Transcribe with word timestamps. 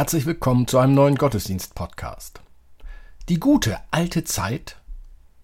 Herzlich 0.00 0.24
willkommen 0.24 0.66
zu 0.66 0.78
einem 0.78 0.94
neuen 0.94 1.16
Gottesdienst-Podcast. 1.16 2.40
Die 3.28 3.38
gute 3.38 3.76
alte 3.90 4.24
Zeit. 4.24 4.76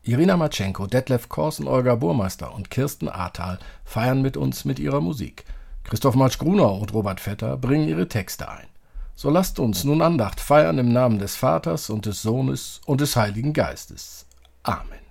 Irina 0.02 0.38
Matschenko, 0.38 0.86
Detlef 0.86 1.28
Korsen, 1.28 1.68
Olga 1.68 1.94
Burmeister 1.94 2.54
und 2.54 2.70
Kirsten 2.70 3.10
Ahrtal 3.10 3.58
feiern 3.84 4.22
mit 4.22 4.38
uns 4.38 4.64
mit 4.64 4.78
ihrer 4.78 5.02
Musik. 5.02 5.44
Christoph 5.84 6.14
Matsch-Grunau 6.14 6.78
und 6.78 6.94
Robert 6.94 7.20
Vetter 7.20 7.58
bringen 7.58 7.86
ihre 7.86 8.08
Texte 8.08 8.48
ein. 8.48 8.66
So 9.14 9.28
lasst 9.28 9.58
uns 9.58 9.84
nun 9.84 10.00
Andacht 10.00 10.40
feiern 10.40 10.78
im 10.78 10.90
Namen 10.90 11.18
des 11.18 11.36
Vaters 11.36 11.90
und 11.90 12.06
des 12.06 12.22
Sohnes 12.22 12.80
und 12.86 13.02
des 13.02 13.14
Heiligen 13.14 13.52
Geistes. 13.52 14.24
Amen. 14.62 15.05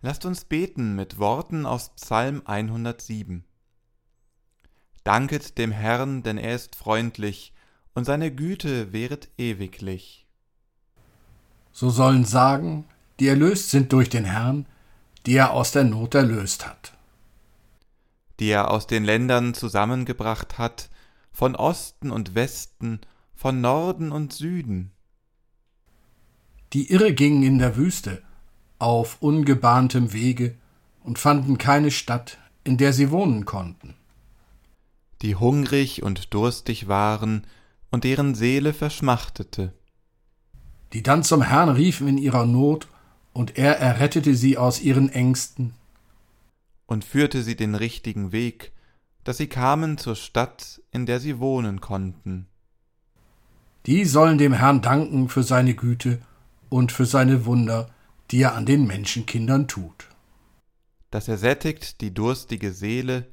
Lasst 0.00 0.24
uns 0.24 0.44
beten 0.44 0.94
mit 0.94 1.18
Worten 1.18 1.66
aus 1.66 1.90
Psalm 1.96 2.42
107. 2.44 3.44
Danket 5.02 5.58
dem 5.58 5.72
Herrn, 5.72 6.22
denn 6.22 6.38
er 6.38 6.54
ist 6.54 6.76
freundlich, 6.76 7.52
und 7.94 8.04
seine 8.04 8.32
Güte 8.32 8.92
wäret 8.92 9.28
ewiglich. 9.38 10.28
So 11.72 11.90
sollen 11.90 12.24
sagen, 12.24 12.84
die 13.18 13.26
erlöst 13.26 13.70
sind 13.70 13.92
durch 13.92 14.08
den 14.08 14.24
Herrn, 14.24 14.66
die 15.26 15.34
er 15.34 15.50
aus 15.50 15.72
der 15.72 15.82
Not 15.82 16.14
erlöst 16.14 16.64
hat. 16.64 16.92
Die 18.38 18.50
er 18.50 18.70
aus 18.70 18.86
den 18.86 19.04
Ländern 19.04 19.52
zusammengebracht 19.52 20.58
hat, 20.58 20.90
von 21.32 21.56
Osten 21.56 22.12
und 22.12 22.36
Westen, 22.36 23.00
von 23.34 23.60
Norden 23.60 24.12
und 24.12 24.32
Süden. 24.32 24.92
Die 26.72 26.92
irre 26.92 27.14
gingen 27.14 27.42
in 27.42 27.58
der 27.58 27.76
Wüste, 27.76 28.22
auf 28.78 29.18
ungebahntem 29.20 30.12
Wege 30.12 30.54
und 31.02 31.18
fanden 31.18 31.58
keine 31.58 31.90
Stadt, 31.90 32.38
in 32.64 32.76
der 32.76 32.92
sie 32.92 33.10
wohnen 33.10 33.44
konnten. 33.44 33.94
Die 35.22 35.34
hungrig 35.34 36.02
und 36.02 36.32
durstig 36.32 36.86
waren 36.86 37.46
und 37.90 38.04
deren 38.04 38.34
Seele 38.34 38.72
verschmachtete. 38.72 39.72
Die 40.92 41.02
dann 41.02 41.22
zum 41.22 41.42
Herrn 41.42 41.68
riefen 41.70 42.08
in 42.08 42.18
ihrer 42.18 42.46
Not, 42.46 42.88
und 43.32 43.56
er 43.56 43.78
errettete 43.78 44.34
sie 44.34 44.58
aus 44.58 44.80
ihren 44.80 45.10
Ängsten. 45.10 45.74
Und 46.86 47.04
führte 47.04 47.42
sie 47.42 47.54
den 47.54 47.74
richtigen 47.74 48.32
Weg, 48.32 48.72
dass 49.22 49.36
sie 49.36 49.46
kamen 49.46 49.98
zur 49.98 50.16
Stadt, 50.16 50.80
in 50.90 51.06
der 51.06 51.20
sie 51.20 51.38
wohnen 51.38 51.80
konnten. 51.80 52.46
Die 53.86 54.04
sollen 54.04 54.38
dem 54.38 54.54
Herrn 54.54 54.82
danken 54.82 55.28
für 55.28 55.42
seine 55.42 55.74
Güte 55.74 56.20
und 56.68 56.90
für 56.90 57.06
seine 57.06 57.44
Wunder, 57.44 57.90
die 58.30 58.42
er 58.42 58.54
an 58.54 58.66
den 58.66 58.86
Menschenkindern 58.86 59.68
tut. 59.68 60.08
Dass 61.10 61.28
er 61.28 61.38
sättigt 61.38 62.00
die 62.00 62.12
durstige 62.12 62.72
Seele 62.72 63.30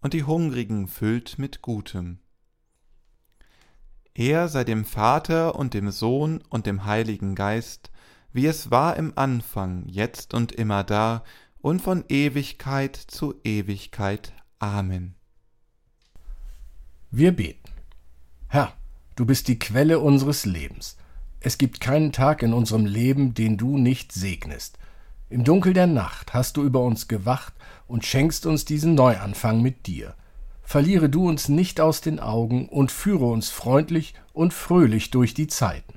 und 0.00 0.12
die 0.12 0.24
Hungrigen 0.24 0.86
füllt 0.86 1.38
mit 1.38 1.62
Gutem. 1.62 2.18
Er 4.14 4.48
sei 4.48 4.64
dem 4.64 4.84
Vater 4.84 5.56
und 5.56 5.74
dem 5.74 5.90
Sohn 5.90 6.42
und 6.48 6.66
dem 6.66 6.84
Heiligen 6.84 7.34
Geist, 7.34 7.90
wie 8.32 8.46
es 8.46 8.70
war 8.70 8.96
im 8.96 9.12
Anfang, 9.16 9.86
jetzt 9.88 10.32
und 10.32 10.52
immer 10.52 10.84
da 10.84 11.24
und 11.58 11.82
von 11.82 12.04
Ewigkeit 12.08 12.96
zu 12.96 13.34
Ewigkeit. 13.44 14.32
Amen. 14.58 15.16
Wir 17.10 17.32
beten. 17.32 17.70
Herr, 18.48 18.72
du 19.16 19.26
bist 19.26 19.48
die 19.48 19.58
Quelle 19.58 19.98
unseres 19.98 20.46
Lebens. 20.46 20.96
Es 21.46 21.58
gibt 21.58 21.78
keinen 21.78 22.10
Tag 22.10 22.42
in 22.42 22.52
unserem 22.52 22.86
Leben, 22.86 23.32
den 23.32 23.56
du 23.56 23.78
nicht 23.78 24.10
segnest. 24.10 24.80
Im 25.30 25.44
Dunkel 25.44 25.74
der 25.74 25.86
Nacht 25.86 26.34
hast 26.34 26.56
du 26.56 26.64
über 26.64 26.80
uns 26.80 27.06
gewacht 27.06 27.54
und 27.86 28.04
schenkst 28.04 28.46
uns 28.46 28.64
diesen 28.64 28.96
Neuanfang 28.96 29.62
mit 29.62 29.86
dir. 29.86 30.16
Verliere 30.64 31.08
du 31.08 31.28
uns 31.28 31.48
nicht 31.48 31.80
aus 31.80 32.00
den 32.00 32.18
Augen 32.18 32.68
und 32.68 32.90
führe 32.90 33.26
uns 33.26 33.50
freundlich 33.50 34.14
und 34.32 34.54
fröhlich 34.54 35.12
durch 35.12 35.34
die 35.34 35.46
Zeiten. 35.46 35.94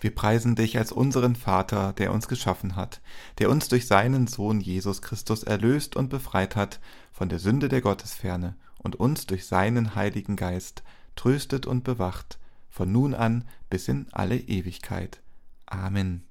Wir 0.00 0.12
preisen 0.12 0.56
dich 0.56 0.76
als 0.76 0.90
unseren 0.90 1.36
Vater, 1.36 1.92
der 1.92 2.12
uns 2.12 2.26
geschaffen 2.26 2.74
hat, 2.74 3.00
der 3.38 3.48
uns 3.48 3.68
durch 3.68 3.86
seinen 3.86 4.26
Sohn 4.26 4.60
Jesus 4.60 5.02
Christus 5.02 5.44
erlöst 5.44 5.94
und 5.94 6.08
befreit 6.08 6.56
hat 6.56 6.80
von 7.12 7.28
der 7.28 7.38
Sünde 7.38 7.68
der 7.68 7.80
Gottesferne 7.80 8.56
und 8.76 8.96
uns 8.96 9.28
durch 9.28 9.46
seinen 9.46 9.94
Heiligen 9.94 10.34
Geist 10.34 10.82
tröstet 11.14 11.64
und 11.64 11.84
bewacht, 11.84 12.40
von 12.74 12.90
nun 12.90 13.14
an 13.14 13.44
bis 13.74 13.88
in 13.88 14.06
alle 14.12 14.36
Ewigkeit. 14.36 15.20
Amen. 15.66 16.22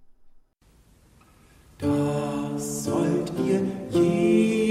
Das 1.78 2.86
sollt 2.86 3.34
ihr 3.46 3.62
Jesu 3.92 4.63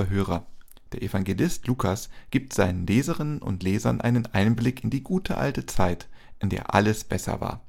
lieber 0.00 0.08
Hörer, 0.08 0.46
der 0.92 1.02
Evangelist 1.02 1.66
Lukas 1.66 2.08
gibt 2.30 2.54
seinen 2.54 2.86
Leserinnen 2.86 3.38
und 3.38 3.62
Lesern 3.62 4.00
einen 4.00 4.26
Einblick 4.26 4.82
in 4.82 4.90
die 4.90 5.02
gute 5.02 5.36
alte 5.36 5.66
Zeit, 5.66 6.08
in 6.40 6.48
der 6.48 6.74
alles 6.74 7.04
besser 7.04 7.40
war. 7.40 7.60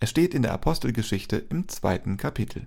Es 0.00 0.10
steht 0.10 0.34
in 0.34 0.42
der 0.42 0.52
Apostelgeschichte 0.52 1.36
im 1.36 1.68
zweiten 1.68 2.16
Kapitel. 2.18 2.66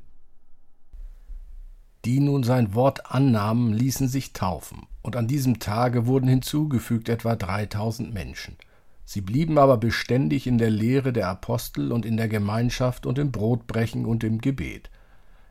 Die 2.03 2.19
nun 2.19 2.43
sein 2.43 2.73
Wort 2.73 3.11
annahmen, 3.11 3.73
ließen 3.73 4.07
sich 4.07 4.33
taufen, 4.33 4.87
und 5.01 5.15
an 5.15 5.27
diesem 5.27 5.59
Tage 5.59 6.07
wurden 6.07 6.27
hinzugefügt 6.27 7.09
etwa 7.09 7.35
dreitausend 7.35 8.13
Menschen. 8.13 8.57
Sie 9.05 9.21
blieben 9.21 9.57
aber 9.59 9.77
beständig 9.77 10.47
in 10.47 10.57
der 10.57 10.71
Lehre 10.71 11.13
der 11.13 11.27
Apostel 11.29 11.91
und 11.91 12.05
in 12.05 12.17
der 12.17 12.27
Gemeinschaft 12.27 13.05
und 13.05 13.19
im 13.19 13.31
Brotbrechen 13.31 14.05
und 14.05 14.23
im 14.23 14.39
Gebet. 14.39 14.89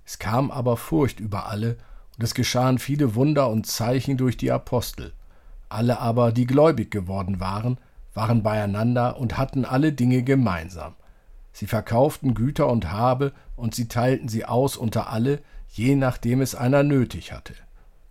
Es 0.05 0.19
kam 0.19 0.51
aber 0.51 0.77
Furcht 0.77 1.21
über 1.21 1.47
alle, 1.47 1.77
und 2.17 2.25
es 2.25 2.35
geschahen 2.35 2.79
viele 2.79 3.15
Wunder 3.15 3.51
und 3.51 3.67
Zeichen 3.67 4.17
durch 4.17 4.37
die 4.37 4.53
Apostel. 4.53 5.13
Alle 5.69 5.99
aber, 5.99 6.33
die 6.33 6.47
gläubig 6.47 6.91
geworden 6.91 7.41
waren, 7.41 7.79
waren 8.15 8.43
beieinander 8.43 9.19
und 9.19 9.37
hatten 9.37 9.65
alle 9.65 9.93
Dinge 9.93 10.23
gemeinsam. 10.23 10.95
Sie 11.53 11.67
verkauften 11.67 12.35
Güter 12.35 12.69
und 12.69 12.91
Habe, 12.91 13.33
und 13.57 13.75
sie 13.75 13.89
teilten 13.89 14.29
sie 14.29 14.45
aus 14.45 14.77
unter 14.77 15.11
alle, 15.11 15.41
je 15.69 15.97
nachdem 15.97 16.41
es 16.41 16.55
einer 16.55 16.83
nötig 16.83 17.33
hatte. 17.33 17.55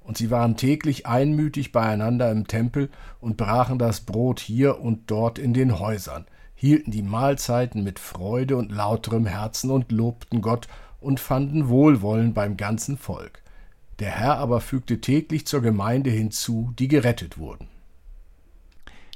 Und 0.02 0.18
sie 0.18 0.32
waren 0.32 0.58
täglich 0.58 1.06
einmütig 1.06 1.72
beieinander 1.72 2.30
im 2.32 2.48
Tempel 2.48 2.90
und 3.22 3.38
brachen 3.38 3.80
das 3.80 4.02
Brot 4.02 4.42
hier 4.42 4.82
und 4.82 5.10
dort 5.12 5.40
in 5.40 5.54
den 5.54 5.80
Häusern, 5.80 6.26
hielten 6.56 6.92
die 6.92 7.04
Mahlzeiten 7.04 7.84
mit 7.84 8.00
Freude 8.00 8.58
und 8.58 8.72
lauterem 8.72 9.26
Herzen 9.26 9.72
und 9.72 9.92
lobten 9.92 10.42
Gott 10.42 10.68
und 11.00 11.22
fanden 11.22 11.70
Wohlwollen 11.70 12.34
beim 12.34 12.58
ganzen 12.58 12.98
Volk. 12.98 13.43
Der 14.00 14.12
Herr 14.12 14.38
aber 14.38 14.62
fügte 14.62 15.02
täglich 15.02 15.46
zur 15.46 15.62
Gemeinde 15.62 16.10
hinzu, 16.10 16.74
die 16.78 16.88
gerettet 16.88 17.38
wurden. 17.38 17.68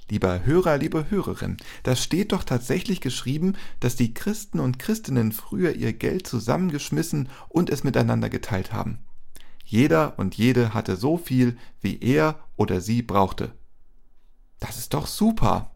Lieber 0.09 0.45
Hörer, 0.45 0.77
liebe 0.77 1.09
Hörerin, 1.09 1.57
das 1.83 2.01
steht 2.01 2.31
doch 2.31 2.45
tatsächlich 2.45 3.01
geschrieben, 3.01 3.55
dass 3.81 3.97
die 3.97 4.13
Christen 4.13 4.59
und 4.59 4.79
Christinnen 4.79 5.33
früher 5.33 5.75
ihr 5.75 5.91
Geld 5.91 6.27
zusammengeschmissen 6.27 7.27
und 7.49 7.69
es 7.69 7.83
miteinander 7.83 8.29
geteilt 8.29 8.71
haben. 8.71 8.99
Jeder 9.65 10.17
und 10.17 10.35
jede 10.35 10.73
hatte 10.73 10.95
so 10.95 11.17
viel, 11.17 11.57
wie 11.81 11.99
er 11.99 12.39
oder 12.55 12.79
sie 12.79 13.01
brauchte. 13.01 13.51
Das 14.59 14.77
ist 14.77 14.93
doch 14.93 15.07
super. 15.07 15.71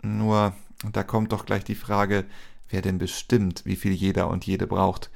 Nur, 0.00 0.54
da 0.92 1.02
kommt 1.02 1.32
doch 1.32 1.44
gleich 1.44 1.64
die 1.64 1.74
Frage, 1.74 2.24
wer 2.68 2.82
denn 2.82 2.98
bestimmt, 2.98 3.64
wie 3.64 3.74
viel 3.74 3.92
jeder 3.92 4.28
und 4.28 4.46
jede 4.46 4.68
braucht. 4.68 5.10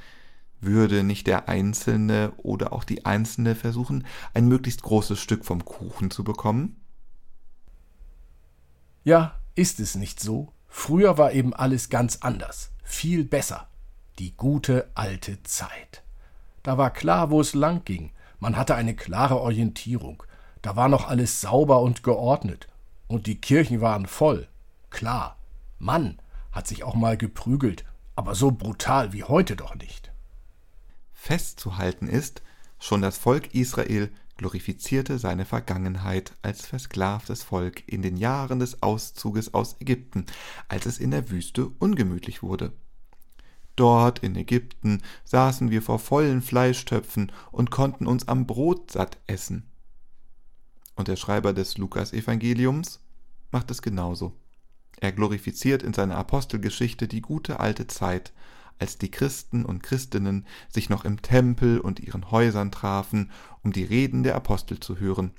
Würde 0.61 1.03
nicht 1.03 1.27
der 1.27 1.49
Einzelne 1.49 2.33
oder 2.37 2.73
auch 2.73 2.85
die 2.85 3.07
Einzelne 3.07 3.55
versuchen, 3.55 4.07
ein 4.35 4.47
möglichst 4.47 4.83
großes 4.83 5.19
Stück 5.19 5.45
vom 5.45 5.65
Kuchen 5.65 6.11
zu 6.11 6.23
bekommen? 6.23 6.77
Ja, 9.03 9.41
ist 9.55 9.81
es 9.81 9.95
nicht 9.95 10.21
so? 10.21 10.53
Früher 10.69 11.17
war 11.17 11.33
eben 11.33 11.55
alles 11.55 11.89
ganz 11.89 12.19
anders, 12.21 12.73
viel 12.85 13.25
besser. 13.25 13.69
Die 14.19 14.37
gute 14.37 14.91
alte 14.95 15.43
Zeit. 15.43 16.03
Da 16.63 16.77
war 16.77 16.91
klar, 16.91 17.31
wo 17.31 17.41
es 17.41 17.55
lang 17.55 17.85
ging. 17.85 18.13
Man 18.39 18.57
hatte 18.57 18.75
eine 18.75 18.95
klare 18.95 19.41
Orientierung. 19.41 20.23
Da 20.61 20.77
war 20.77 20.89
noch 20.89 21.09
alles 21.09 21.41
sauber 21.41 21.81
und 21.81 22.03
geordnet. 22.03 22.69
Und 23.09 23.27
die 23.27 23.41
Kirchen 23.41 23.81
waren 23.81 24.07
voll. 24.07 24.47
Klar. 24.91 25.37
Mann 25.79 26.19
hat 26.53 26.67
sich 26.67 26.85
auch 26.85 26.95
mal 26.95 27.17
geprügelt, 27.17 27.85
aber 28.15 28.35
so 28.35 28.51
brutal 28.51 29.15
wie 29.15 29.25
heute 29.25 29.57
doch 29.57 29.75
nicht. 29.75 30.10
Festzuhalten 31.23 32.09
ist, 32.09 32.41
schon 32.79 33.03
das 33.03 33.19
Volk 33.19 33.55
Israel 33.55 34.11
glorifizierte 34.39 35.19
seine 35.19 35.45
Vergangenheit 35.45 36.33
als 36.41 36.65
versklavtes 36.65 37.43
Volk 37.43 37.87
in 37.87 38.01
den 38.01 38.17
Jahren 38.17 38.59
des 38.59 38.83
Auszuges 38.83 39.53
aus 39.53 39.77
Ägypten, 39.81 40.25
als 40.69 40.87
es 40.87 40.99
in 40.99 41.11
der 41.11 41.29
Wüste 41.29 41.69
ungemütlich 41.79 42.43
wurde. 42.43 42.73
Dort 43.77 44.21
in 44.21 44.35
Ägypten 44.35 45.03
saßen 45.25 45.71
wir 45.71 45.83
vor 45.83 45.99
vollen 45.99 46.41
Fleischtöpfen 46.41 47.31
und 47.53 47.71
konnten 47.71 48.07
uns 48.07 48.27
am 48.27 48.47
Brot 48.47 48.91
satt 48.91 49.19
essen. 49.27 49.71
Und 50.97 51.09
der 51.09 51.17
Schreiber 51.17 51.53
des 51.53 51.77
Lukas-Evangeliums 51.77 52.99
macht 53.51 53.71
es 53.71 53.83
genauso. 53.83 54.33
Er 54.99 55.13
glorifiziert 55.13 55.83
in 55.83 55.93
seiner 55.93 56.17
Apostelgeschichte 56.17 57.09
die 57.09 57.21
gute 57.21 57.61
alte 57.61 57.87
Zeit, 57.89 58.33
als 58.81 58.99
die 58.99 59.11
Christen 59.11 59.65
und 59.65 59.83
Christinnen 59.83 60.47
sich 60.69 60.89
noch 60.89 61.05
im 61.05 61.23
Tempel 61.23 61.79
und 61.79 62.01
ihren 62.01 62.31
Häusern 62.31 62.73
trafen, 62.73 63.31
um 63.63 63.73
die 63.73 63.85
Reden 63.85 64.23
der 64.23 64.35
Apostel 64.35 64.81
zu 64.81 64.99
hören, 64.99 65.33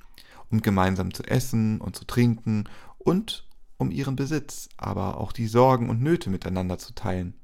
um 0.50 0.62
gemeinsam 0.62 1.12
zu 1.12 1.24
essen 1.24 1.80
und 1.80 1.96
zu 1.96 2.04
trinken 2.06 2.64
und 2.98 3.46
um 3.78 3.90
ihren 3.90 4.16
Besitz, 4.16 4.68
aber 4.76 5.18
auch 5.18 5.32
die 5.32 5.48
Sorgen 5.48 5.90
und 5.90 6.00
Nöte 6.00 6.30
miteinander 6.30 6.78
zu 6.78 6.94
teilen. 6.94 7.34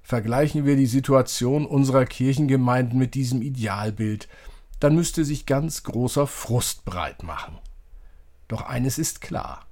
Vergleichen 0.00 0.64
wir 0.64 0.76
die 0.76 0.86
Situation 0.86 1.66
unserer 1.66 2.06
Kirchengemeinden 2.06 2.98
mit 2.98 3.14
diesem 3.14 3.42
Idealbild, 3.42 4.26
dann 4.80 4.94
müsste 4.94 5.24
sich 5.24 5.44
ganz 5.44 5.82
großer 5.82 6.26
Frust 6.26 6.86
breit 6.86 7.22
machen. 7.22 7.58
Doch 8.46 8.62
eines 8.62 8.96
ist 8.96 9.20
klar. 9.20 9.67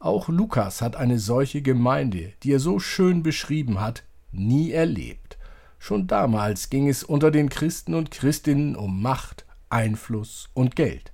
Auch 0.00 0.28
Lukas 0.28 0.80
hat 0.80 0.94
eine 0.94 1.18
solche 1.18 1.60
Gemeinde, 1.60 2.32
die 2.42 2.52
er 2.52 2.60
so 2.60 2.78
schön 2.78 3.24
beschrieben 3.24 3.80
hat, 3.80 4.04
nie 4.30 4.70
erlebt. 4.70 5.38
Schon 5.78 6.06
damals 6.06 6.70
ging 6.70 6.88
es 6.88 7.02
unter 7.02 7.30
den 7.30 7.48
Christen 7.48 7.94
und 7.94 8.10
Christinnen 8.10 8.76
um 8.76 9.02
Macht, 9.02 9.44
Einfluss 9.70 10.50
und 10.54 10.76
Geld. 10.76 11.12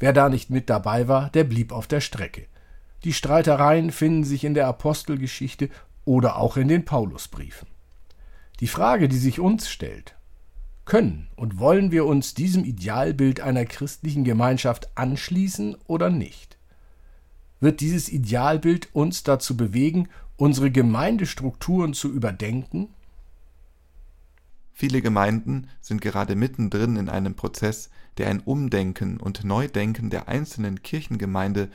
Wer 0.00 0.12
da 0.12 0.28
nicht 0.28 0.50
mit 0.50 0.68
dabei 0.68 1.06
war, 1.08 1.30
der 1.30 1.44
blieb 1.44 1.72
auf 1.72 1.86
der 1.86 2.00
Strecke. 2.00 2.46
Die 3.04 3.12
Streitereien 3.12 3.92
finden 3.92 4.24
sich 4.24 4.42
in 4.44 4.54
der 4.54 4.66
Apostelgeschichte 4.66 5.70
oder 6.04 6.36
auch 6.36 6.56
in 6.56 6.68
den 6.68 6.84
Paulusbriefen. 6.84 7.68
Die 8.60 8.68
Frage, 8.68 9.08
die 9.08 9.18
sich 9.18 9.38
uns 9.38 9.68
stellt, 9.68 10.16
können 10.84 11.28
und 11.36 11.58
wollen 11.58 11.90
wir 11.92 12.06
uns 12.06 12.34
diesem 12.34 12.64
Idealbild 12.64 13.40
einer 13.40 13.64
christlichen 13.64 14.24
Gemeinschaft 14.24 14.88
anschließen 14.96 15.76
oder 15.86 16.10
nicht? 16.10 16.55
Wird 17.60 17.80
dieses 17.80 18.08
Idealbild 18.08 18.88
uns 18.94 19.22
dazu 19.22 19.56
bewegen, 19.56 20.08
unsere 20.36 20.70
Gemeindestrukturen 20.70 21.94
zu 21.94 22.12
überdenken? 22.12 22.88
Viele 24.72 25.00
Gemeinden 25.00 25.68
sind 25.80 26.02
gerade 26.02 26.36
mittendrin 26.36 26.96
in 26.96 27.08
einem 27.08 27.34
Prozess, 27.34 27.88
der 28.18 28.28
ein 28.28 28.40
Umdenken 28.40 29.18
und 29.18 29.44
Neudenken 29.44 30.10
der 30.10 30.28
einzelnen 30.28 30.82
Kirchengemeinde 30.82 31.70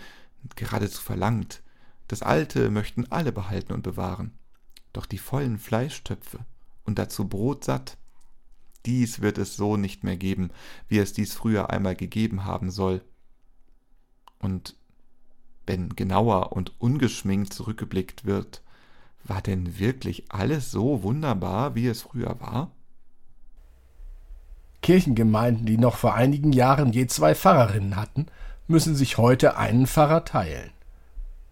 geradezu 0.56 1.02
verlangt. 1.02 1.64
Das 2.08 2.22
Alte 2.22 2.70
möchten 2.70 3.12
alle 3.12 3.32
behalten 3.32 3.74
und 3.74 3.82
bewahren. 3.82 4.34
Doch 4.94 5.06
die 5.06 5.18
vollen 5.18 5.58
Fleischtöpfe 5.58 6.40
und 6.84 7.00
dazu 7.00 7.28
Brot 7.28 7.64
satt, 7.64 7.98
dies 8.86 9.22
wird 9.22 9.38
es 9.38 9.56
so 9.56 9.78
nicht 9.78 10.04
mehr 10.04 10.18
geben, 10.18 10.52
wie 10.88 10.98
es 10.98 11.14
dies 11.14 11.34
früher 11.34 11.70
einmal 11.70 11.96
gegeben 11.96 12.46
haben 12.46 12.72
soll. 12.72 13.04
Und 14.40 14.76
wenn 15.72 15.96
genauer 15.96 16.52
und 16.52 16.74
ungeschminkt 16.82 17.54
zurückgeblickt 17.54 18.26
wird, 18.26 18.62
war 19.24 19.42
denn 19.42 19.80
wirklich 19.80 20.26
alles 20.28 20.70
so 20.70 21.02
wunderbar, 21.02 21.76
wie 21.76 21.88
es 21.88 22.02
früher 22.02 22.42
war? 22.42 22.72
Kirchengemeinden, 24.82 25.66
die 25.66 25.78
noch 25.78 25.96
vor 25.96 26.14
einigen 26.14 26.52
Jahren 26.52 26.92
je 26.92 27.08
zwei 27.08 27.36
Pfarrerinnen 27.36 27.96
hatten, 27.96 28.26
müssen 28.68 28.96
sich 28.96 29.18
heute 29.18 29.56
einen 29.56 29.88
Pfarrer 29.88 30.26
teilen. 30.26 30.72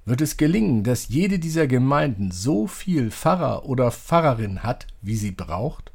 Wird 0.04 0.20
es 0.20 0.36
gelingen, 0.36 0.84
dass 0.84 1.08
jede 1.08 1.40
dieser 1.40 1.68
Gemeinden 1.68 2.32
so 2.32 2.68
viel 2.68 3.12
Pfarrer 3.12 3.66
oder 3.66 3.90
Pfarrerin 3.90 4.64
hat, 4.64 4.88
wie 5.02 5.16
sie 5.16 5.32
braucht? 5.32 5.94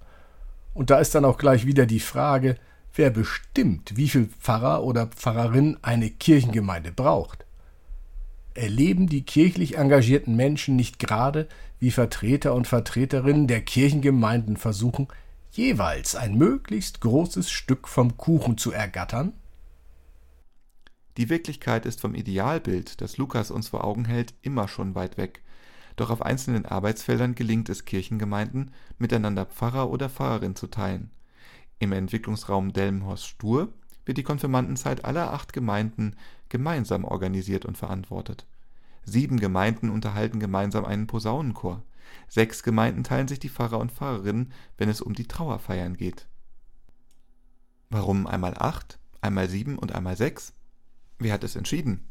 Und 0.73 0.89
da 0.89 0.99
ist 0.99 1.15
dann 1.15 1.27
auch 1.27 1.37
gleich 1.37 1.67
wieder 1.67 1.85
die 1.85 2.01
Frage, 2.01 2.57
wer 2.95 3.11
bestimmt, 3.11 3.99
wie 3.99 4.09
viel 4.09 4.29
Pfarrer 4.41 4.83
oder 4.83 5.09
Pfarrerin 5.09 5.77
eine 5.83 6.09
Kirchengemeinde 6.09 6.91
braucht 6.91 7.44
erleben 8.55 9.09
die 9.09 9.23
kirchlich 9.23 9.77
engagierten 9.77 10.37
Menschen 10.37 10.77
nicht 10.77 10.99
gerade, 10.99 11.49
wie 11.81 11.91
Vertreter 11.91 12.55
und 12.55 12.67
Vertreterinnen 12.67 13.47
der 13.47 13.61
Kirchengemeinden 13.61 14.57
versuchen, 14.57 15.09
jeweils 15.51 16.17
ein 16.17 16.37
möglichst 16.37 17.01
großes 17.01 17.51
Stück 17.51 17.89
vom 17.89 18.17
Kuchen 18.17 18.57
zu 18.57 18.73
ergattern? 18.73 19.33
Die 21.17 21.29
Wirklichkeit 21.29 21.87
ist 21.87 22.01
vom 22.01 22.15
Idealbild, 22.15 23.01
das 23.01 23.19
Lukas 23.19 23.51
uns 23.51 23.69
vor 23.69 23.85
Augen 23.85 24.05
hält, 24.05 24.35
immer 24.43 24.67
schon 24.67 24.95
weit 24.95 25.17
weg. 25.17 25.43
Doch 25.97 26.11
auf 26.11 26.23
einzelnen 26.23 26.67
Arbeitsfeldern 26.67 27.37
gelingt 27.37 27.69
es 27.69 27.85
Kirchengemeinden, 27.85 28.73
miteinander 28.99 29.47
Pfarrer 29.47 29.91
oder 29.91 30.09
Pfarrerin 30.09 30.57
zu 30.57 30.67
teilen. 30.67 31.11
Im 31.79 31.93
Entwicklungsraum 31.93 32.73
Delmenhorst-Stur 32.73 33.73
wird 34.05 34.19
die 34.19 34.23
Konfirmandenzeit 34.23 35.05
aller 35.05 35.33
acht 35.33 35.53
Gemeinden 35.53 36.17
gemeinsam 36.55 37.05
organisiert 37.05 37.65
und 37.65 37.77
verantwortet. 37.77 38.47
Sieben 39.03 39.41
Gemeinden 39.41 39.91
unterhalten 39.91 40.39
gemeinsam 40.39 40.85
einen 40.85 41.09
Posaunenchor. 41.09 41.83
Sechs 42.29 42.63
Gemeinden 42.63 43.03
teilen 43.03 43.27
sich 43.27 43.41
die 43.41 43.49
Pfarrer 43.49 43.81
und 43.81 43.91
Pfarrerinnen, 43.91 44.53
wenn 44.79 44.89
es 44.89 45.01
um 45.01 45.15
die 45.15 45.27
Trauerfeiern 45.27 45.97
geht. 45.97 46.29
Warum 47.91 48.29
einmal 48.29 48.55
acht, 48.57 49.01
einmal 49.21 49.49
sieben 49.49 49.77
und 49.77 49.97
einmal 49.97 50.17
sechs? 50.17 50.53
Wer 51.19 51.33
hat 51.33 51.43
es 51.43 51.57
entschieden? 51.57 52.07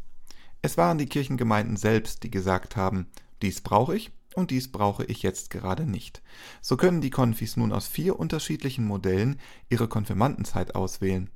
Es 0.61 0.75
waren 0.75 0.97
die 0.97 1.07
Kirchengemeinden 1.07 1.77
selbst, 1.77 2.23
die 2.23 2.31
gesagt 2.31 2.75
haben, 2.75 3.07
dies 3.41 3.61
brauche 3.61 3.95
ich 3.95 4.11
und 4.35 4.51
dies 4.51 4.69
brauche 4.69 5.05
ich 5.05 5.23
jetzt 5.23 5.51
gerade 5.51 5.85
nicht. 5.85 6.21
So 6.59 6.75
können 6.75 6.99
die 6.99 7.11
Konfis 7.11 7.55
nun 7.55 7.71
aus 7.71 7.87
vier 7.87 8.19
unterschiedlichen 8.19 8.85
Modellen 8.85 9.39
ihre 9.69 9.87
Konfirmandenzeit 9.87 10.75
auswählen. 10.75 11.29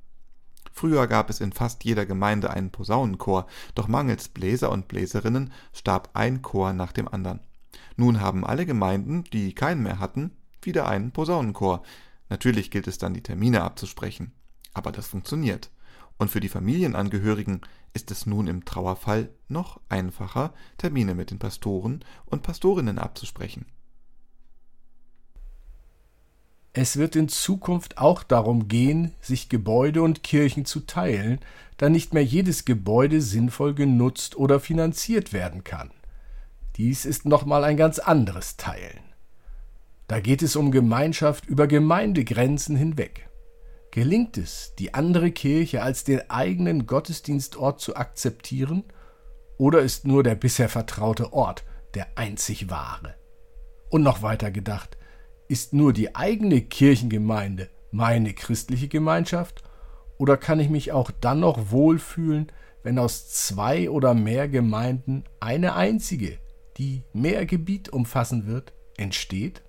Früher 0.72 1.06
gab 1.06 1.30
es 1.30 1.40
in 1.40 1.52
fast 1.52 1.84
jeder 1.84 2.06
Gemeinde 2.06 2.50
einen 2.50 2.70
Posaunenchor, 2.70 3.46
doch 3.74 3.88
mangels 3.88 4.28
Bläser 4.28 4.70
und 4.70 4.88
Bläserinnen 4.88 5.52
starb 5.72 6.10
ein 6.14 6.42
Chor 6.42 6.72
nach 6.72 6.92
dem 6.92 7.08
anderen. 7.08 7.40
Nun 7.96 8.20
haben 8.20 8.46
alle 8.46 8.66
Gemeinden, 8.66 9.24
die 9.24 9.54
keinen 9.54 9.82
mehr 9.82 9.98
hatten, 9.98 10.30
wieder 10.62 10.88
einen 10.88 11.12
Posaunenchor. 11.12 11.82
Natürlich 12.28 12.70
gilt 12.70 12.86
es 12.86 12.98
dann, 12.98 13.14
die 13.14 13.22
Termine 13.22 13.62
abzusprechen. 13.62 14.32
Aber 14.74 14.92
das 14.92 15.06
funktioniert. 15.06 15.70
Und 16.18 16.30
für 16.30 16.40
die 16.40 16.48
Familienangehörigen 16.48 17.60
ist 17.94 18.10
es 18.10 18.26
nun 18.26 18.48
im 18.48 18.64
Trauerfall 18.64 19.30
noch 19.48 19.80
einfacher, 19.88 20.52
Termine 20.76 21.14
mit 21.14 21.30
den 21.30 21.38
Pastoren 21.38 22.04
und 22.26 22.42
Pastorinnen 22.42 22.98
abzusprechen. 22.98 23.66
Es 26.80 26.96
wird 26.96 27.16
in 27.16 27.28
Zukunft 27.28 27.98
auch 27.98 28.22
darum 28.22 28.68
gehen, 28.68 29.12
sich 29.20 29.48
Gebäude 29.48 30.00
und 30.00 30.22
Kirchen 30.22 30.64
zu 30.64 30.78
teilen, 30.78 31.40
da 31.76 31.88
nicht 31.88 32.14
mehr 32.14 32.24
jedes 32.24 32.64
Gebäude 32.64 33.20
sinnvoll 33.20 33.74
genutzt 33.74 34.36
oder 34.36 34.60
finanziert 34.60 35.32
werden 35.32 35.64
kann. 35.64 35.90
Dies 36.76 37.04
ist 37.04 37.24
nochmal 37.24 37.64
ein 37.64 37.76
ganz 37.76 37.98
anderes 37.98 38.58
Teilen. 38.58 39.00
Da 40.06 40.20
geht 40.20 40.40
es 40.40 40.54
um 40.54 40.70
Gemeinschaft 40.70 41.46
über 41.46 41.66
Gemeindegrenzen 41.66 42.76
hinweg. 42.76 43.28
Gelingt 43.90 44.38
es, 44.38 44.74
die 44.78 44.94
andere 44.94 45.32
Kirche 45.32 45.82
als 45.82 46.04
den 46.04 46.30
eigenen 46.30 46.86
Gottesdienstort 46.86 47.80
zu 47.80 47.96
akzeptieren, 47.96 48.84
oder 49.56 49.80
ist 49.80 50.06
nur 50.06 50.22
der 50.22 50.36
bisher 50.36 50.68
vertraute 50.68 51.32
Ort 51.32 51.64
der 51.94 52.06
einzig 52.16 52.70
wahre? 52.70 53.16
Und 53.90 54.04
noch 54.04 54.22
weiter 54.22 54.52
gedacht, 54.52 54.97
ist 55.48 55.72
nur 55.72 55.92
die 55.92 56.14
eigene 56.14 56.60
Kirchengemeinde 56.60 57.70
meine 57.90 58.34
christliche 58.34 58.88
Gemeinschaft, 58.88 59.62
oder 60.18 60.36
kann 60.36 60.60
ich 60.60 60.68
mich 60.68 60.92
auch 60.92 61.10
dann 61.10 61.40
noch 61.40 61.70
wohlfühlen, 61.70 62.50
wenn 62.82 62.98
aus 62.98 63.30
zwei 63.30 63.88
oder 63.88 64.14
mehr 64.14 64.48
Gemeinden 64.48 65.24
eine 65.40 65.74
einzige, 65.74 66.38
die 66.76 67.02
mehr 67.12 67.46
Gebiet 67.46 67.88
umfassen 67.88 68.46
wird, 68.46 68.72
entsteht? 68.96 69.62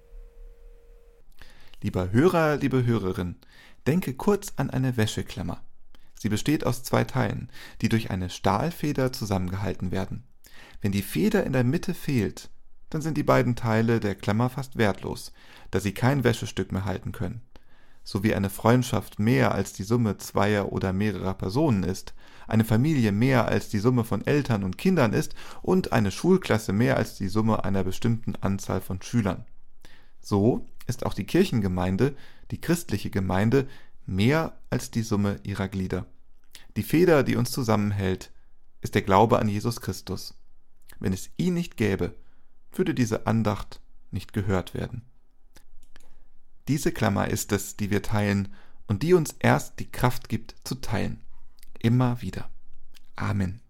Lieber 1.81 2.11
Hörer, 2.11 2.57
liebe 2.57 2.85
Hörerin, 2.85 3.35
Denke 3.89 4.13
kurz 4.13 4.53
an 4.57 4.69
eine 4.69 4.97
Wäscheklammer. 4.97 5.63
Sie 6.13 6.29
besteht 6.29 6.63
aus 6.63 6.83
zwei 6.83 7.05
Teilen, 7.05 7.49
die 7.81 7.89
durch 7.89 8.11
eine 8.11 8.29
Stahlfeder 8.29 9.11
zusammengehalten 9.11 9.91
werden. 9.91 10.27
Wenn 10.81 10.91
die 10.91 11.01
Feder 11.01 11.43
in 11.43 11.53
der 11.53 11.63
Mitte 11.63 11.93
fehlt, 11.93 12.51
dann 12.89 13.01
sind 13.01 13.17
die 13.17 13.23
beiden 13.23 13.55
Teile 13.55 13.99
der 13.99 14.15
Klammer 14.15 14.49
fast 14.49 14.77
wertlos, 14.77 15.31
da 15.71 15.79
sie 15.79 15.93
kein 15.93 16.23
Wäschestück 16.23 16.71
mehr 16.71 16.85
halten 16.85 17.11
können. 17.11 17.41
So 18.03 18.23
wie 18.23 18.33
eine 18.33 18.49
Freundschaft 18.49 19.19
mehr 19.19 19.53
als 19.53 19.73
die 19.73 19.83
Summe 19.83 20.17
zweier 20.17 20.71
oder 20.71 20.93
mehrerer 20.93 21.35
Personen 21.35 21.83
ist, 21.83 22.13
eine 22.47 22.65
Familie 22.65 23.11
mehr 23.11 23.47
als 23.47 23.69
die 23.69 23.77
Summe 23.77 24.03
von 24.03 24.25
Eltern 24.25 24.63
und 24.63 24.77
Kindern 24.77 25.13
ist 25.13 25.35
und 25.61 25.93
eine 25.93 26.09
Schulklasse 26.09 26.73
mehr 26.73 26.97
als 26.97 27.15
die 27.15 27.27
Summe 27.27 27.63
einer 27.63 27.83
bestimmten 27.83 28.35
Anzahl 28.41 28.81
von 28.81 29.01
Schülern. 29.01 29.45
So 30.19 30.65
ist 30.87 31.05
auch 31.05 31.13
die 31.13 31.25
Kirchengemeinde, 31.25 32.15
die 32.49 32.59
christliche 32.59 33.11
Gemeinde, 33.11 33.67
mehr 34.07 34.57
als 34.71 34.89
die 34.89 35.03
Summe 35.03 35.39
ihrer 35.43 35.67
Glieder. 35.67 36.07
Die 36.75 36.83
Feder, 36.83 37.21
die 37.23 37.35
uns 37.35 37.51
zusammenhält, 37.51 38.31
ist 38.81 38.95
der 38.95 39.03
Glaube 39.03 39.37
an 39.37 39.47
Jesus 39.47 39.81
Christus. 39.81 40.33
Wenn 40.99 41.13
es 41.13 41.29
ihn 41.37 41.53
nicht 41.53 41.77
gäbe, 41.77 42.15
würde 42.73 42.93
diese 42.93 43.27
Andacht 43.27 43.81
nicht 44.11 44.33
gehört 44.33 44.73
werden. 44.73 45.03
Diese 46.67 46.91
Klammer 46.91 47.27
ist 47.29 47.51
es, 47.51 47.77
die 47.77 47.89
wir 47.89 48.03
teilen 48.03 48.53
und 48.87 49.03
die 49.03 49.13
uns 49.13 49.35
erst 49.39 49.79
die 49.79 49.91
Kraft 49.91 50.29
gibt 50.29 50.55
zu 50.63 50.75
teilen. 50.75 51.21
Immer 51.79 52.21
wieder. 52.21 52.49
Amen. 53.15 53.61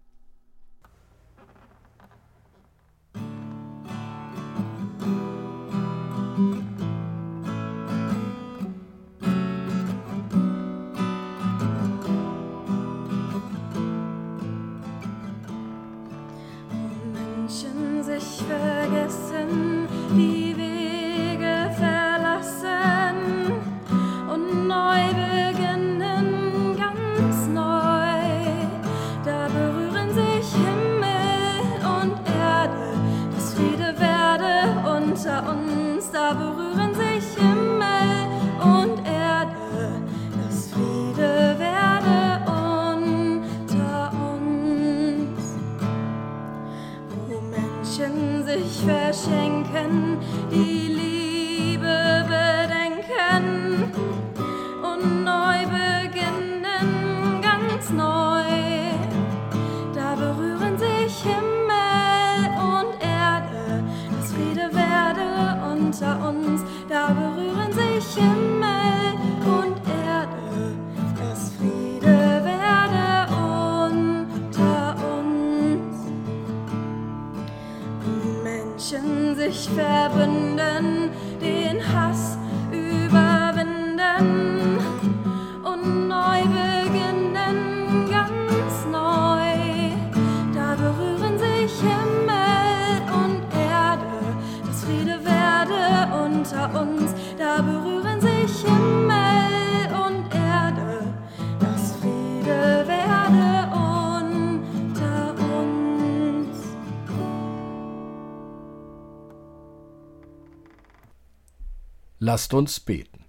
Lasst 112.22 112.52
uns 112.52 112.78
beten. 112.78 113.24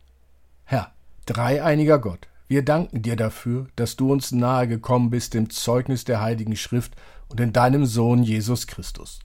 Herr, 0.66 0.94
dreieiniger 1.26 1.98
Gott, 1.98 2.28
wir 2.50 2.64
danken 2.64 3.02
dir 3.02 3.16
dafür, 3.16 3.68
dass 3.78 3.96
du 3.96 4.12
uns 4.12 4.34
nahe 4.34 4.68
gekommen 4.68 5.10
bist 5.10 5.34
im 5.34 5.50
Zeugnis 5.50 6.04
der 6.04 6.22
Heiligen 6.22 6.58
Schrift 6.58 6.94
und 7.30 7.40
in 7.40 7.54
deinem 7.54 7.86
Sohn 7.86 8.22
Jesus 8.22 8.68
Christus. 8.68 9.20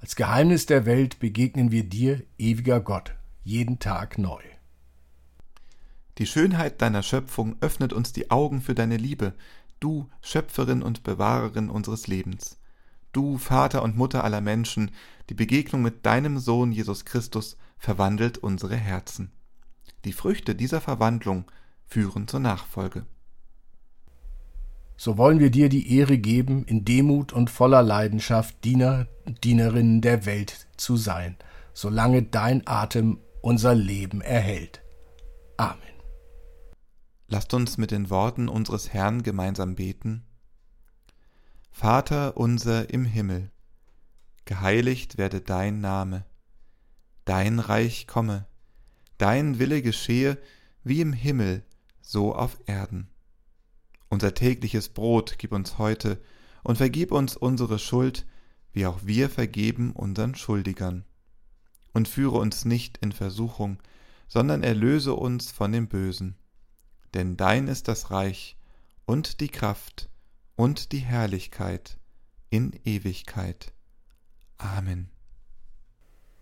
Als 0.00 0.16
Geheimnis 0.16 0.66
der 0.66 0.84
Welt 0.84 1.20
begegnen 1.20 1.70
wir 1.70 1.84
dir, 1.84 2.22
ewiger 2.38 2.80
Gott, 2.80 3.14
jeden 3.44 3.78
Tag 3.78 4.18
neu. 4.18 4.42
Die 6.18 6.26
Schönheit 6.26 6.80
deiner 6.80 7.02
Schöpfung 7.02 7.56
öffnet 7.60 7.92
uns 7.92 8.12
die 8.12 8.30
Augen 8.30 8.60
für 8.60 8.74
deine 8.74 8.96
Liebe, 8.96 9.34
du 9.80 10.08
Schöpferin 10.20 10.82
und 10.82 11.02
Bewahrerin 11.02 11.70
unseres 11.70 12.06
Lebens. 12.06 12.58
Du 13.12 13.38
Vater 13.38 13.82
und 13.82 13.96
Mutter 13.96 14.24
aller 14.24 14.40
Menschen, 14.40 14.90
die 15.28 15.34
Begegnung 15.34 15.82
mit 15.82 16.06
deinem 16.06 16.38
Sohn 16.38 16.72
Jesus 16.72 17.04
Christus 17.04 17.56
verwandelt 17.78 18.38
unsere 18.38 18.76
Herzen. 18.76 19.32
Die 20.04 20.12
Früchte 20.12 20.54
dieser 20.54 20.80
Verwandlung 20.80 21.44
führen 21.86 22.28
zur 22.28 22.40
Nachfolge. 22.40 23.06
So 24.96 25.18
wollen 25.18 25.40
wir 25.40 25.50
dir 25.50 25.68
die 25.68 25.96
Ehre 25.96 26.18
geben, 26.18 26.64
in 26.64 26.84
Demut 26.84 27.32
und 27.32 27.50
voller 27.50 27.82
Leidenschaft 27.82 28.62
Diener 28.64 29.08
Dienerinnen 29.42 30.00
der 30.00 30.26
Welt 30.26 30.68
zu 30.76 30.96
sein, 30.96 31.36
solange 31.72 32.22
dein 32.22 32.62
Atem 32.66 33.18
unser 33.40 33.74
Leben 33.74 34.20
erhält. 34.20 34.82
Amen. 35.56 35.93
Lasst 37.28 37.54
uns 37.54 37.78
mit 37.78 37.90
den 37.90 38.10
Worten 38.10 38.48
unseres 38.48 38.92
Herrn 38.92 39.22
gemeinsam 39.22 39.74
beten. 39.74 40.24
Vater 41.70 42.36
unser 42.36 42.90
im 42.90 43.04
Himmel, 43.04 43.50
geheiligt 44.44 45.18
werde 45.18 45.40
dein 45.40 45.80
Name, 45.80 46.24
dein 47.24 47.58
Reich 47.58 48.06
komme, 48.06 48.46
dein 49.18 49.58
Wille 49.58 49.82
geschehe 49.82 50.38
wie 50.84 51.00
im 51.00 51.12
Himmel, 51.12 51.64
so 52.00 52.34
auf 52.34 52.58
Erden. 52.66 53.08
Unser 54.08 54.34
tägliches 54.34 54.90
Brot 54.90 55.36
gib 55.38 55.52
uns 55.52 55.78
heute 55.78 56.20
und 56.62 56.76
vergib 56.76 57.10
uns 57.10 57.36
unsere 57.36 57.78
Schuld, 57.78 58.26
wie 58.72 58.86
auch 58.86 59.00
wir 59.02 59.30
vergeben 59.30 59.92
unseren 59.92 60.34
Schuldigern. 60.34 61.04
Und 61.92 62.06
führe 62.08 62.38
uns 62.38 62.64
nicht 62.64 62.98
in 62.98 63.12
Versuchung, 63.12 63.78
sondern 64.28 64.62
erlöse 64.62 65.14
uns 65.14 65.50
von 65.50 65.72
dem 65.72 65.88
Bösen. 65.88 66.36
Denn 67.14 67.36
dein 67.36 67.68
ist 67.68 67.88
das 67.88 68.10
Reich 68.10 68.56
und 69.06 69.40
die 69.40 69.48
Kraft 69.48 70.08
und 70.56 70.92
die 70.92 70.98
Herrlichkeit 70.98 71.96
in 72.50 72.72
Ewigkeit. 72.84 73.72
Amen. 74.58 75.08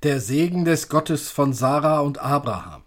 Der 0.03 0.21
Segen 0.21 0.65
des 0.65 0.89
Gottes 0.89 1.31
von 1.31 1.53
Sarah 1.53 2.01
und 2.01 2.19
Abraham, 2.19 2.83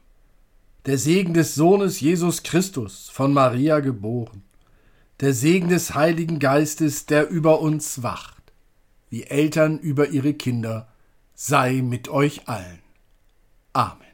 der 0.86 0.98
Segen 0.98 1.34
des 1.34 1.56
Sohnes 1.56 2.00
Jesus 2.00 2.43
Christus, 2.43 3.10
von 3.10 3.34
Maria 3.34 3.80
geboren, 3.80 4.43
der 5.21 5.34
Segen 5.34 5.69
des 5.69 5.95
Heiligen 5.95 6.39
Geistes, 6.39 7.06
der 7.06 7.30
über 7.30 7.62
uns 7.62 8.04
wacht, 8.04 8.54
wie 9.10 9.24
Eltern 9.24 9.80
über 9.80 10.10
ihre 10.10 10.34
Kinder, 10.34 10.89
sei 11.34 11.82
mit 11.82 12.10
euch 12.10 12.48
allen. 12.48 12.80
Amen. 13.74 14.05